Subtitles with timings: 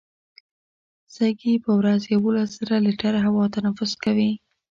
[1.15, 4.31] سږي په ورځ یوولس زره لیټره هوا تنفس کوي.